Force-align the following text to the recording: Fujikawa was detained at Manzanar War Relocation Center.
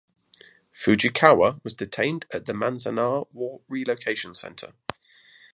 Fujikawa 0.73 1.63
was 1.63 1.75
detained 1.75 2.25
at 2.31 2.45
Manzanar 2.47 3.27
War 3.33 3.61
Relocation 3.67 4.33
Center. 4.33 4.73